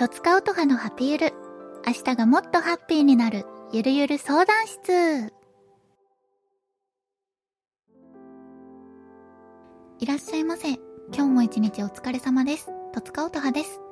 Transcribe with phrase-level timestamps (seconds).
[0.00, 1.34] とつかうとはのハピゆる。
[1.86, 5.30] 明日がもっとハッピーになる、ゆるゆる相談室。
[9.98, 10.70] いらっしゃいませ。
[11.12, 12.70] 今日も一日お疲れ様です。
[12.94, 13.82] とつかうとはです。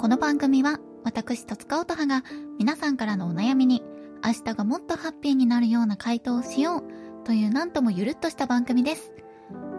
[0.00, 2.24] この番組は、私とつかうとはが、
[2.58, 3.84] 皆さんからのお悩みに、
[4.24, 9.12] 明日がもっとハッピーになるような回答をしよう、というなんともゆるっとした番組です。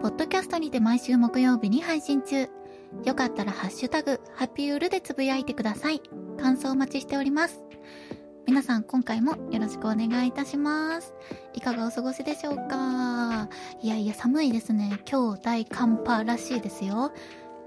[0.00, 2.48] ポッドキャストにて毎週木曜日に配信中。
[3.04, 6.00] よかったらハッシュタグ、ハッピーウルでつぶやいてください。
[6.40, 7.62] 感想お待ちしております。
[8.46, 11.14] 皆さん今回もよろしくお願いいたします。
[11.54, 13.48] いかがお過ごしでしょうか？
[13.82, 15.00] いやいや寒いですね。
[15.10, 17.12] 今日大寒波らしいですよ。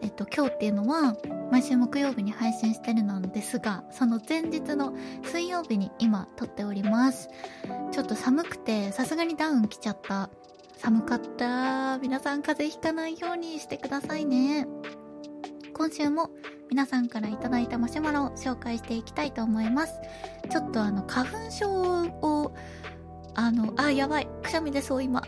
[0.02, 1.18] えっと今日っていうのは
[1.52, 7.30] 毎週木曜日に配信してるのですが、その前日の水曜日に今撮っております。
[7.92, 10.30] ちょっと寒くてさすがにダウン来ちゃった。
[10.78, 11.98] 寒かった。
[11.98, 14.68] 皆さん風邪ひかないようにしてくださいね。
[15.78, 16.32] 今週も
[16.72, 19.94] 皆さんからいいたマシュマロを紹介していきたいと思います。
[20.50, 22.52] ちょっとあの、花粉症を、
[23.36, 24.28] あの、あ、やばい。
[24.42, 25.22] くしゃみ出そう、今。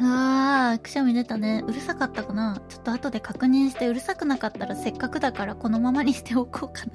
[0.00, 1.64] あー、くしゃみ出たね。
[1.66, 6.92] うるさかったかなちょっと後で確認してうるさくなかったらせっかくだからこのままにしておこうかな。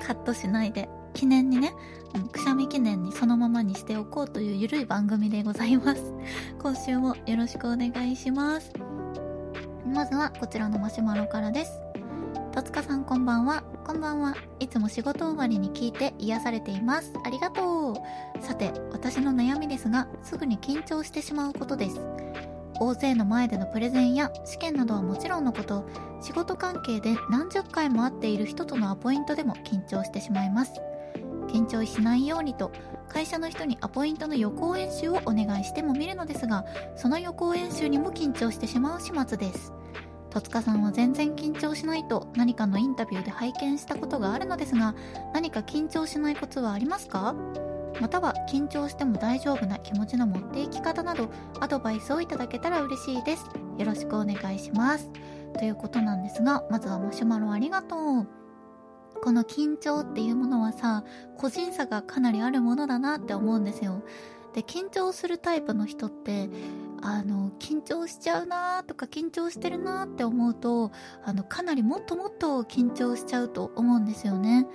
[0.06, 0.88] カットしないで。
[1.18, 1.74] 記念にね、
[2.14, 6.14] うん、くしゃみ記念にそのままにしておこうというゆるい番組でございます。
[6.62, 8.72] 今週もよろしくお願いします。
[9.92, 11.80] まずはこちらのマシュマロからです。
[12.52, 13.64] とつかさんこんばんは。
[13.84, 14.36] こんばんは。
[14.60, 17.12] いつも仕事終わりに聞いて癒されています。
[17.24, 17.96] ありがとう。
[18.40, 22.00] さて、私の悩みですが、すぐに緊張してしまうことです。
[22.78, 25.84] 大勢の前でのプレゼンや試験などはもちろんのこと、
[26.20, 30.80] 仕事関係で何十回も会っている人とのアポイントでも緊張してしまいます。
[31.48, 32.70] 緊張しないようにと
[33.08, 36.64] 会社の人にアポイントの予行演習をお願いしても見るのですが
[36.96, 39.72] その予行演習にも緊張してしまう始末です。
[40.30, 44.94] 戸塚さんは全然緊張しないと何かのインタビューで拝見したことがあるのですが
[45.32, 47.34] 何か緊張しないコツはありますか？
[47.98, 51.30] または緊張しても大丈夫な気持ちの持っていき方など
[51.60, 53.46] アドバイスをいただけたら嬉しいです。
[53.78, 55.10] よろしくお願いします。
[55.58, 58.37] ということなんですがまずはマシュマロありがとう。
[59.22, 61.04] この緊張っていうものはさ
[61.36, 64.02] 個人差がかなりあるものだなって思うんですよ。
[64.54, 66.48] で緊張するタイプの人って
[67.02, 70.90] あの緊張しちゃうなとか緊張してるなって思うと
[71.24, 74.66] あのかなりもっともっと緊張しちゃうと思うんですよね。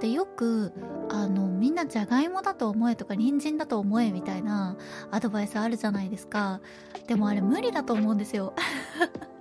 [0.00, 0.72] でよく
[1.08, 4.76] あのみんなじゃがいもだと思えとか人参だと思えみたいな
[5.10, 6.60] アドバイスあるじゃないですか。
[7.06, 8.54] でもあれ無理だと思うんですよ。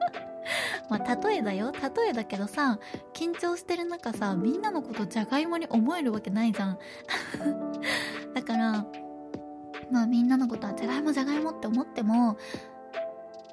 [0.89, 1.71] まあ、例えだよ。
[1.71, 2.79] 例えだけどさ
[3.13, 6.79] 緊張してる中さみんなのことじゃがいもに思えるわけないじゃん。
[8.33, 8.85] だから
[9.91, 12.37] まあみんなのことはじゃがいもじゃがいもって思っても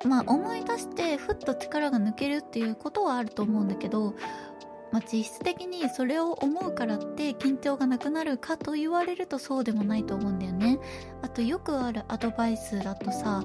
[0.04, 4.14] まあ思い出してふっと力が抜けるっていうことはあると思うんだけど
[4.94, 10.78] まあ、実質的にそれを思うからって緊張がなくなるかと言われるとそうでもないと思うんだよね。
[11.20, 13.42] あとよくあるアドバイスだとさ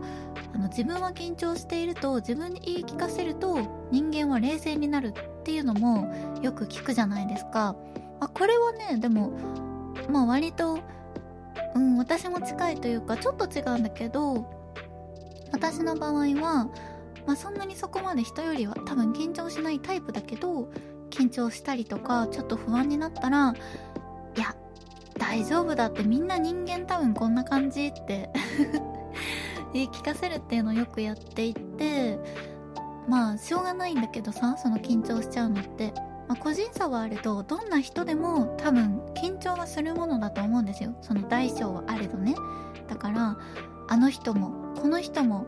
[0.53, 7.75] あの自分は緊張していると自分に言い聞かせると人間は冷静になるっていうのもよく聞くじゃないですか。
[8.19, 9.31] まあ、これはねでも
[10.07, 10.77] まあ割と
[11.73, 14.45] うん私も近いというかちょっと違うんだけど
[15.51, 16.69] 私の場合は、
[17.25, 20.69] まあ、そんなにそこまで人よりは多分緊張しないタイプだけど
[21.19, 23.53] 緊張したりとかちょっと不安になったら
[24.35, 24.55] いや
[25.17, 28.29] 大丈夫だってみんな人間多分こんな感じって
[29.73, 32.17] 言い聞かせるっていうのをよくやっていて
[33.09, 35.93] まあしょうがないんだけどさその緊張しちゃうのって、
[36.27, 40.95] まあ、個人差はあるとどんな人でも多分緊張はするものだと思うんですよ。
[41.01, 42.33] その大小はあれどね。
[42.87, 43.37] だから
[43.89, 45.47] あの人もこの人も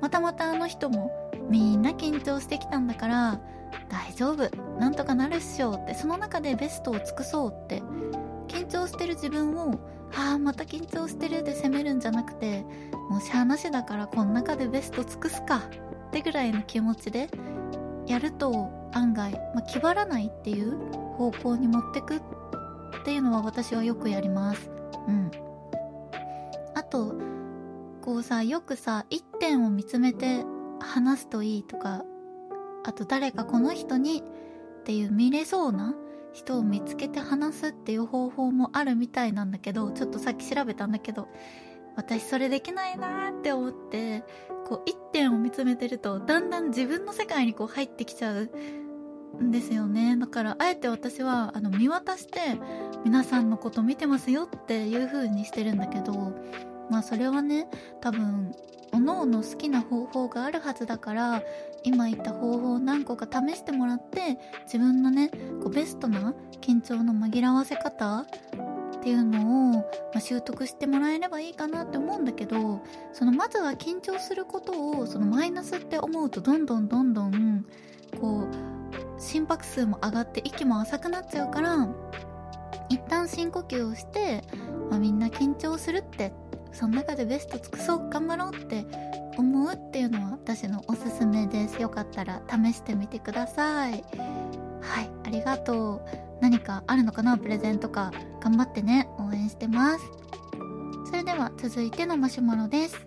[0.00, 1.10] またまたあの人も
[1.50, 3.40] みんな緊張してきたんだから
[3.88, 4.50] 大丈夫。
[4.78, 5.94] なんとかなるっしょって。
[5.94, 7.82] その中でベストを尽くそうって。
[8.48, 9.78] 緊張してる自分を
[10.14, 12.64] ああまた緊張してるで責めるんじゃなくて
[13.10, 15.62] もしゃあなしだからこの中でベスト尽くすか。
[16.08, 17.28] ってぐらいの気持ちで
[18.06, 20.78] やると案外、まあ、気張らないっていう
[21.16, 22.20] 方向に持ってくっ
[23.04, 24.70] ていうのは私はよくやります。
[25.08, 25.30] うん。
[26.74, 27.14] あと
[28.02, 30.44] こうさよくさ一点を見つめて
[30.80, 32.04] 話すといいとか
[32.86, 34.22] あと誰かこの人に
[34.80, 35.94] っていう見れそうな
[36.32, 41.28] 人を見つけて話すっていう方法もあるみたいなんだけどちょっとさっき調べたんだけど
[41.96, 44.22] 私それできないなーって思って
[44.66, 48.50] こう一点を見つめてるとだんだん自分の世界にこう入ってきちゃう
[49.42, 50.16] んですよね。
[50.16, 52.40] だからあえて私はあの見渡して
[53.04, 56.12] 皆さんのこと見てますよっていう風にしてるんだけど
[56.90, 57.68] まあそれはね
[58.00, 58.54] 多分
[58.92, 61.42] おのおの好きな方法があるはずだから
[61.86, 65.30] 今言った方法を何個か試してもらって自分のね
[65.62, 68.26] こうベストな緊張の紛らわせ方っ
[69.02, 69.84] ていうのを、ま
[70.16, 77.64] あ、習得してもらえればいいかなって思うんだけどそのまずは緊張することをそのマイナスって思うとどんどんどんどん
[78.20, 81.88] こう心拍数も上がって息も浅くなっちゃうから
[82.88, 84.42] 一旦深呼吸をして、
[84.90, 86.32] まあ、みんな緊張するって
[86.72, 88.84] その中でベスト尽くそう頑張ろうって
[89.36, 91.80] 思うっていうのは私のおすすめです。
[91.80, 93.92] よかったら試してみてください。
[93.92, 93.98] は
[95.02, 96.02] いありがとう。
[96.40, 97.38] 何かあるのかな？
[97.38, 99.08] プレゼントか頑張ってね。
[99.18, 100.04] 応援してます。
[101.06, 103.06] それでは続いてのマシュマロです。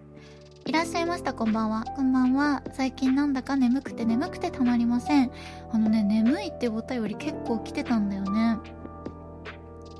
[0.65, 1.33] いらっしゃいました？
[1.33, 1.83] こんばんは。
[1.95, 2.63] こんばんは。
[2.73, 5.31] 最近なんだか眠くて眠くてたまりません。
[5.71, 8.57] あのね眠いってお便り結構来てたんだよね。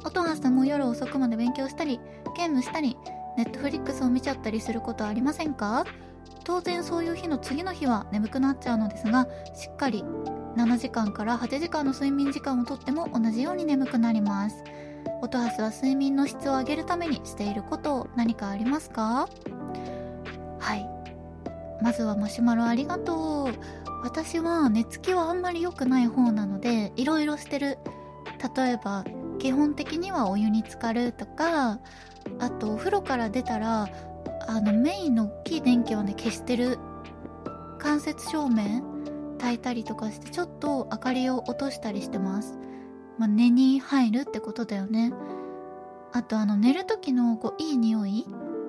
[0.06, 2.00] 音羽さんも夜遅くまで勉強したり
[2.38, 2.98] ゲームしたり
[3.38, 5.86] ネットフリックスを見ちゃったりすることありませんか？
[6.50, 10.04] 当然そういう日の次の日は眠くなっちゃうのですがしっかり
[10.58, 14.64] 7時間から8時間の睡眠時間をとっても同じように眠くなります。
[15.22, 19.30] 音ハスは睡眠の質を上げるためにしていること何かありますか？
[20.58, 20.90] はい。
[21.84, 23.54] まずはマシュマロありがとう。
[24.04, 27.78] 私は寝つきはあんまり良くない方なのでいろいろしてる。
[28.56, 29.06] 例えば
[29.38, 31.78] 基本的にはお湯に浸かるとか
[32.40, 33.88] あとお風呂から出たら
[34.50, 36.80] あのメインの大きい電気はね消してる
[37.78, 38.82] 間接照明
[39.38, 42.58] 焚いたりとかしてちょっと明かりを落としたりしてます。
[43.20, 45.14] まあ、寝に入るってことだよね。
[46.14, 48.26] あとあの寝る時のこういい匂い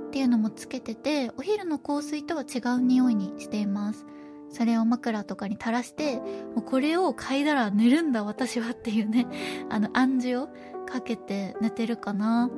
[0.09, 4.05] っていうのもつけててお昼の香水とは違う匂いにしています。
[4.51, 6.17] それを枕とかに垂らして
[6.55, 9.27] もうこれを嗅いだら寝るんだ私はっていうね
[9.71, 10.49] あの暗示を
[10.87, 12.51] かけて寝てるかな。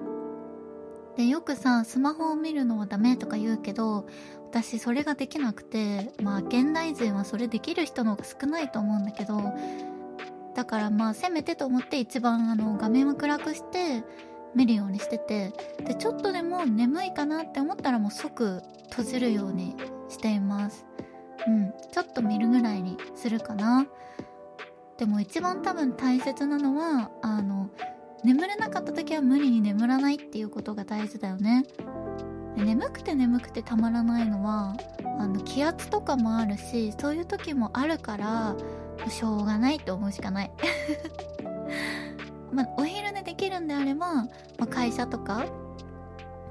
[1.16, 4.06] でよくさスマホを見るのはダメとか言うけど
[4.50, 9.40] 私それができなくてまあ現代人はそれできる人の方が少ないと思うんだけど
[10.54, 14.04] だからまあせめてと思って一番あの画面を暗くして
[14.54, 15.52] 見るようにしてて
[15.84, 19.74] でちょっとでも眠いかなって思ったらもう即閉じるように
[20.08, 20.84] しています。
[21.46, 23.86] うんちょっと見るぐらいにするかな。
[24.98, 27.70] でも一番多分大切なのはあの
[28.24, 31.64] 眠れなかった時は無理に眠らないっていうことが大事だよね。
[32.56, 34.76] 眠くて眠くてたまらないのは
[35.18, 38.54] あの気圧とかもあるしそういう時もあるから
[39.08, 40.50] しょうがないと思うしかない。
[42.52, 44.28] まあ、お昼寝できるんであれば、ま
[44.60, 45.46] あ、会社とか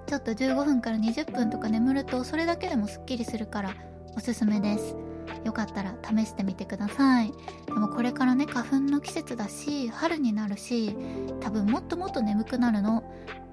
[0.07, 3.75] ちょっと15分から20分とか眠るとそれだけでもすっきりするから
[4.17, 5.10] おすすめです。
[5.51, 7.33] よかったら試してみてください。
[7.65, 10.95] でもこれからね花粉の季節だし春になるし
[11.41, 13.03] 多分もっともっと眠くなるの。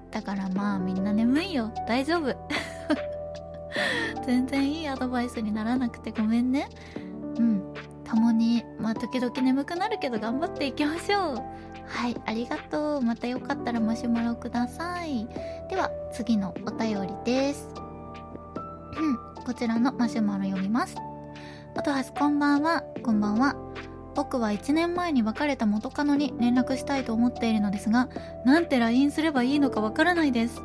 [0.09, 1.73] だからまあみんな眠いよ。
[1.89, 2.33] 大丈夫。
[4.25, 6.69] 全然いいアドバイスにならなくてごめんね。
[7.37, 7.73] うん。
[8.05, 11.35] 共にまあ時々眠くなるけど頑張っていきましょう。
[11.85, 12.15] はい。
[12.25, 13.01] ありがとう。
[13.01, 15.27] またよかったらマシュマロください。
[15.69, 17.67] では次のお便りです。
[18.97, 19.43] うん。
[19.43, 20.95] こちらのマシュマロ読みます。
[21.79, 23.55] 音橋こんばんはこんばんは。
[24.13, 28.09] 僕は1年前に別れた元カノに連絡したいと思っているのですが
[28.43, 30.61] なんて LINE すればいいのかわからないです。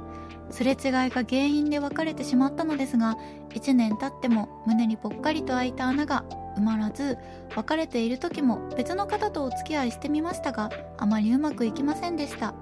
[0.50, 3.16] すれ違いが原因で別れてしまったのですが
[3.50, 6.24] 1年経っても胸にぽっかりと開いた穴が
[6.56, 7.16] 埋まらず
[7.54, 12.54] 別れている時も別の方とお付き合いしてみましたがあまりうまくいきませんでした。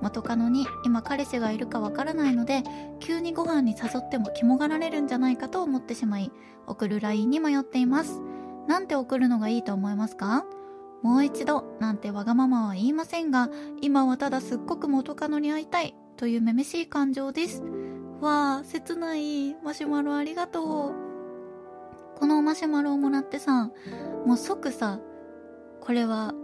[0.00, 2.62] 元カノに今彼氏がいるかわからないので
[3.00, 6.30] 急にご飯に誘っても肝がられるんじゃないかと思ってしまい
[6.66, 8.20] 送る LINE に迷っています。
[8.66, 10.44] なんて送るのがいいと思いますか？
[11.02, 13.48] もう一度なんてわがままは言いませんが
[13.80, 17.62] 今はただすっごく元カノに会いたいというめめしい感情です。
[18.20, 21.08] わあ切ないマシュマロありがとう。
[22.18, 23.70] このマシュマロをもらってさ
[24.26, 24.98] もう即さ
[25.80, 26.34] これは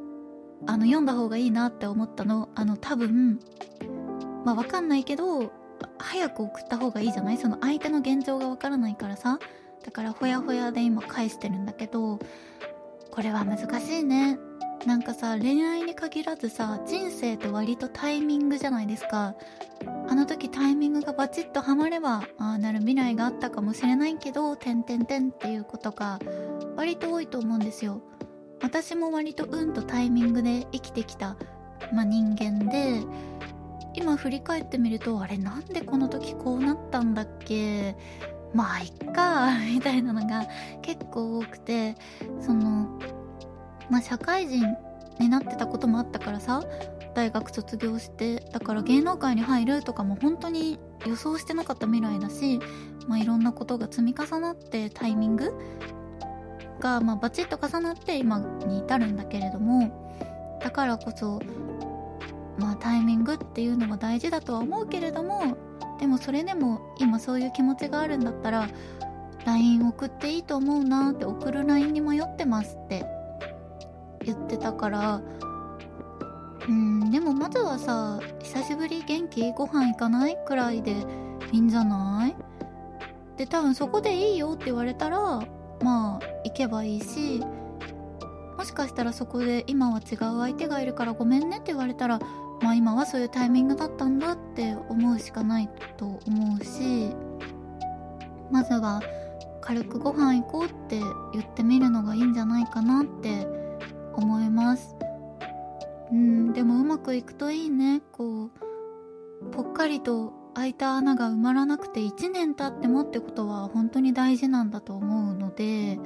[0.66, 2.48] あの読んだ方がいいなって思ったの。
[2.54, 3.40] あの多分
[4.44, 5.52] まあわかんないけど
[5.98, 7.38] 早く送った方がいいじゃない？
[7.38, 9.38] その相手の現状がわからないからさ。
[9.84, 12.18] だからほやほやで今返してるんだけど
[13.10, 14.38] これは難しいね。
[14.86, 19.34] なんかさ恋愛に限らずさ人生って割とタイミングじゃないですか。
[20.08, 26.18] あの時タイミングがバチッとハマればああなる未来があったかもしれないけどてんてんてんっていうことが
[26.76, 28.00] 割と多いと思うんですよ。
[28.64, 31.36] 私も割とうんとタイミングで生きてきた、
[31.92, 33.02] まあ、人間で
[33.92, 37.94] 今振り返ってみるとあれなんでこの時こうなったんだっけ
[38.54, 40.46] まあいっかみたいなのが
[40.80, 41.96] 結構多くて
[42.40, 42.98] その
[43.90, 44.64] まあ社会人
[45.20, 46.62] になってたこともあったからさ
[47.14, 52.60] 大学卒業してだから芸能界に入るとかも本当に予想してなかった未来だし、
[53.08, 55.52] まあ、いろんなことが積み重なってタイミング
[56.84, 59.90] が、まあ、バチッと重なって今に至るんだけれども
[60.62, 61.40] だからこそ
[62.58, 65.56] まあタイミングっていうのも大事だとは思うけれども
[65.98, 68.68] でもそれでも今そういう気持ちがあるんだったら
[69.46, 73.06] LINE 送っていいと思うなって送る LINE に迷ってますって
[74.22, 75.22] 言ってたから
[76.68, 79.52] うんでもまずはさ久しぶり元気？
[79.52, 80.36] ご飯行かない？
[80.46, 80.92] くらいで
[81.52, 82.36] いいんじゃない？
[83.36, 85.42] で多分そこでいいよって言われたら
[85.82, 87.42] まあ行けばいいし
[88.56, 92.20] もしかしたらそこで今は違う相手がいるからごめんねって言われたら
[92.62, 97.10] まあ今はそういうタイミングだったんだって思うしかないと思うし
[98.50, 99.02] まずは
[99.60, 101.00] 軽くご飯行こうって
[101.32, 103.46] 言ってみるのがいいんじゃないかなって
[104.14, 104.94] 思います。
[106.12, 108.02] うんでもうまくいくといいね。
[108.12, 108.50] こう
[109.50, 115.98] ぽっかりと開いた穴が埋まらなくて1年経ってもってことは本当に大事なんだと思うので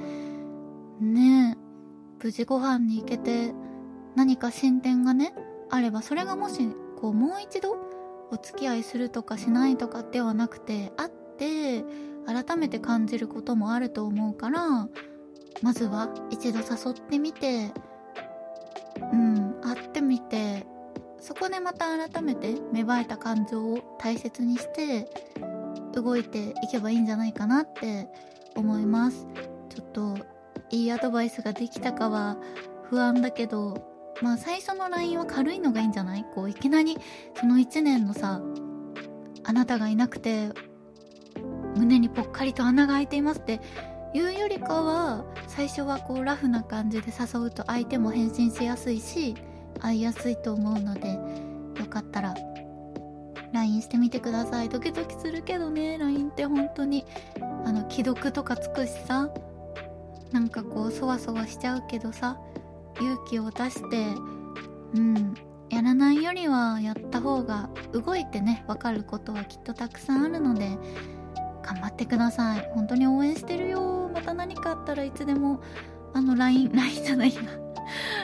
[0.99, 1.57] ねえ
[2.23, 3.53] 無事ご飯に行けて
[4.15, 5.33] 何か進展がね
[5.69, 7.77] あればそれがもしこうもう一度
[8.31, 11.83] お付き合いするとかしないとかではなくて会って
[12.25, 14.87] 改めて感じることもあると思うから
[15.61, 17.71] まずは一度誘ってみて
[19.11, 20.65] うん会ってみて
[21.29, 25.07] そこでまた改めて芽生えた感情を大切にして
[25.93, 28.07] 動いていけばいいんじゃないかなって
[28.55, 29.27] 思います。
[29.69, 30.17] ちょっと
[30.71, 32.37] いいアドバイスができたかは
[32.89, 33.85] 不安だけど
[34.23, 36.25] まあ最初の LINE は軽いのがいいんじゃない？
[36.33, 36.97] こういきなり
[37.39, 38.41] その1年のさ
[39.43, 40.49] あなたがいなくて
[41.75, 43.61] 胸にぽっかりと穴が開いていますって
[44.15, 49.35] いうよりかは最初はこうラフな感じで誘うと相手も返信しやすいし
[49.79, 51.13] 会いやすいと思うので
[51.79, 52.35] よかったら
[53.53, 54.69] LINE してみてください。
[54.69, 57.05] ドキドキするけどね LINE って本当に
[57.65, 59.29] あの既読とかつくしさ
[60.31, 62.37] なんかこうそわそわしちゃうけどさ
[62.99, 64.13] 勇気を出して
[64.95, 65.33] うん
[65.69, 70.77] やらないよりはやった方が動いてね分かることはきっとたくさんあるので
[71.63, 72.69] 頑張ってください。
[72.73, 74.09] 本当に応援してるよ。
[74.11, 75.61] また何かあったらいつでも
[76.13, 77.51] あの LINE LINE じゃない今。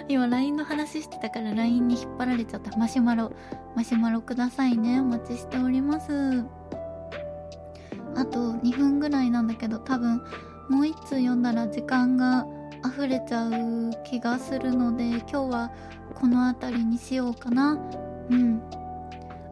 [0.07, 2.77] 今 LINE の話してたから LINE に引っ張られちゃった。
[2.77, 3.31] マシュマロ。
[3.75, 4.99] マシュマロくださいね。
[4.99, 6.43] お待ちしております。
[8.15, 10.17] あと2分ぐらいなんだけど多分
[10.69, 12.47] もう1通読んだら時間が
[12.85, 15.71] 溢れちゃう気がするので今日は
[16.13, 17.77] この辺りにしようかな。
[18.29, 18.61] うん。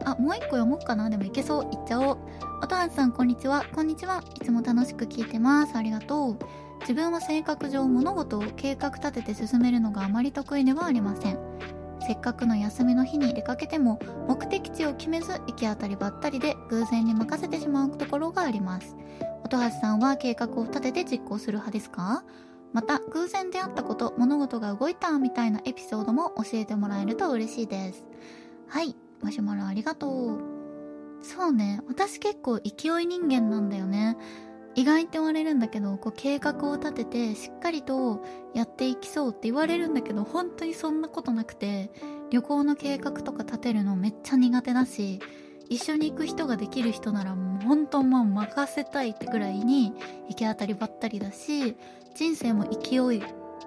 [0.04, 1.10] あもう一個読もうかな。
[1.10, 1.64] でもいけそう。
[1.64, 2.18] いっちゃおう。
[2.62, 3.64] 音橋さんこんにちは。
[3.74, 4.22] こんにちは。
[4.34, 5.76] いつも楽しく聞いてます。
[5.76, 6.38] ありがとう。
[6.84, 11.38] 自分は性格上物事を計画立てて進めるのがあまり得意ではありません。
[12.06, 13.98] せっかくの休みの日に出かけても
[14.28, 18.94] 目的地を決めず行き当たりばったりで偶然に任せてしまうところがあります。
[19.42, 22.22] 音橋さんは計画を立てて実行する派ですか？
[22.74, 28.04] また偶然出会ったこと物事が動いたみたいなエピソードも教えてもらえると嬉しいです。
[28.68, 30.40] はいマシュマロありがとう。
[31.22, 34.18] そうね私結構勢い人間なんだよね。
[34.76, 41.90] 意外って言われるんだけどこう計画を立ててしっかりとやっていきそうって言われるんだけど本当にそんなことなくて
[42.30, 45.20] 旅行の計画とか立てるのめっちゃ苦手だし
[45.68, 49.92] 一緒に行く人ができる人ならもう本当まあ任せたいってくらいに
[50.28, 51.76] 行き当たりばったりだし
[52.14, 53.20] 人生も勢い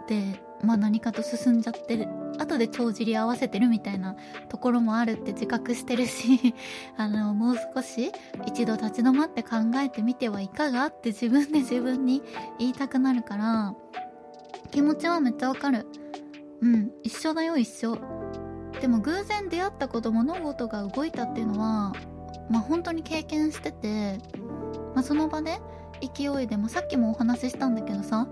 [0.08, 2.08] で、まあ、何かと進んじゃってる。
[2.40, 4.16] 後で帳尻合わせてるみたいな
[4.50, 6.54] ところもあるって自覚してるし
[6.96, 8.12] あのもう少し
[8.46, 12.22] 一度立ち止まって考えてみてはいかがって自分で自分に
[12.60, 13.74] 言いたくなるから
[14.72, 15.88] 気持ちはめっちゃわかる。
[16.62, 17.98] うん一緒だよ一緒。
[18.82, 21.94] でも偶然出会ったこと物事が動いたっていうのは
[22.50, 24.20] まあ本当に経験してて、
[24.94, 25.60] まあ、その場で
[26.02, 28.28] 勢いでもさっきもお話ししたんだけどさ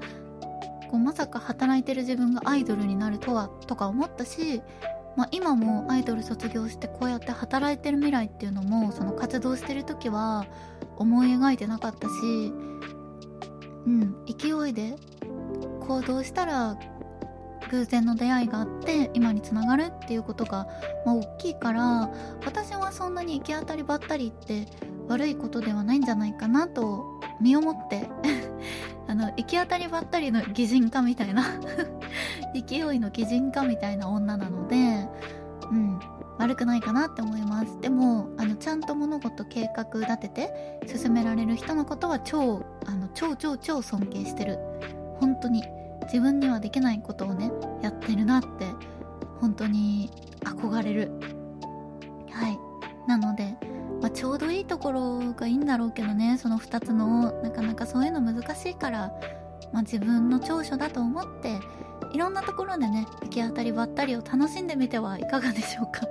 [0.95, 4.61] こうまさか働いてる自分がアイドルになるとはとか思ったし、
[5.17, 10.45] まあ、今もアイドル卒業してこうやって働いてる未来っていうのもその活動してる時は
[10.95, 12.13] 思い描いてなかったし
[13.85, 14.95] うん勢いで
[15.81, 16.77] 行動したら
[17.71, 20.67] 偶然の出会いがあって今につながるっていうことが、
[21.05, 22.09] まあ、大きいから
[22.45, 24.67] 私はそんなに行き当たりばったりって
[25.07, 27.05] 悪いことではないんじゃないかなと
[27.41, 28.07] 身をもって
[29.07, 31.43] あの行き当たりばったりの擬人化みたいな
[32.53, 34.75] 勢いの擬人化みたいな女なので
[35.71, 35.99] うん
[36.37, 37.79] 悪くないかなって思います。
[37.79, 44.59] でもあのちゃんと物事計画立てて進められる人のことは超あの超超超尊敬してる。
[45.19, 45.63] 本当に。
[46.05, 48.67] 自分にはできないことをねやってるなって
[49.39, 50.09] 本当に
[50.41, 51.11] 憧れる。
[52.31, 52.59] はい。
[53.07, 53.55] なので、
[54.01, 59.11] まあ、ちょうどいいところがいいんだろうけどねその2つのなかなかそういうの難しいから
[59.75, 61.59] まあ、自分の長所だと思って
[62.13, 66.07] いろんなところでね行き当たりばったりを楽しんでみてはいかがでしょうか。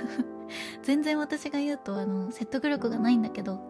[0.82, 3.60] 全然私が言うとあの説得力がないんだけど。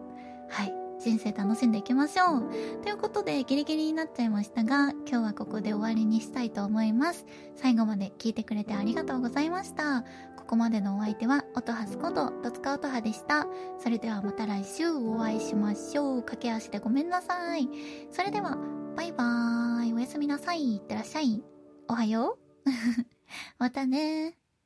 [0.49, 0.78] はい。
[0.99, 2.51] 人生楽しんでいきましょう
[2.83, 7.25] ということでギリギリになっちゃいましたが今日はここで終わりにしたいと思います
[7.55, 10.03] 最後まで聞いてくれてありがとうございました
[10.35, 13.47] ここまでのお相手は音はすこと戸塚音葉でした
[13.79, 17.69] それではまた来週お会いしましょう駆け足でごめんなさい
[18.11, 18.57] それでは
[18.99, 19.93] バイバーイ。
[19.93, 20.75] おやすみなさい。
[20.75, 21.41] いってらっしゃい。
[21.87, 22.69] おはよう。
[23.57, 24.37] またね